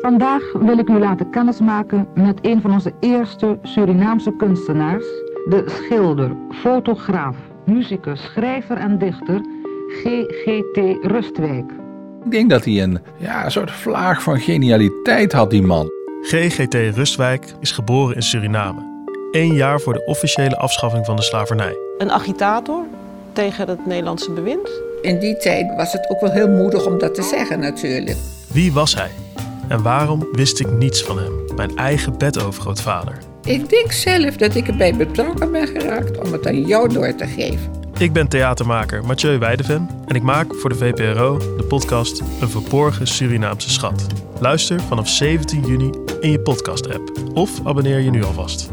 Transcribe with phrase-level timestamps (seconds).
[0.00, 5.04] Vandaag wil ik u laten kennismaken met een van onze eerste Surinaamse kunstenaars,
[5.48, 9.40] de schilder, fotograaf, muzikus, schrijver en dichter
[9.88, 11.06] G.G.T.
[11.06, 11.72] Rustwijk.
[12.24, 15.90] Ik denk dat hij een, ja, een soort vlaag van genialiteit had, die man.
[16.22, 19.06] GGT Rustwijk is geboren in Suriname.
[19.30, 21.76] Eén jaar voor de officiële afschaffing van de slavernij.
[21.98, 22.84] Een agitator
[23.32, 24.70] tegen het Nederlandse bewind.
[25.02, 28.16] In die tijd was het ook wel heel moedig om dat te zeggen natuurlijk.
[28.52, 29.10] Wie was hij?
[29.68, 33.18] En waarom wist ik niets van hem, mijn eigen bedovergrootvader?
[33.42, 37.26] Ik denk zelf dat ik erbij betrokken ben geraakt om het aan jou door te
[37.26, 37.70] geven.
[37.98, 43.06] Ik ben theatermaker Mathieu Weideven en ik maak voor de VPRO de podcast Een Verborgen
[43.06, 44.06] Surinaamse Schat.
[44.40, 48.70] Luister vanaf 17 juni in je podcast-app of abonneer je nu alvast.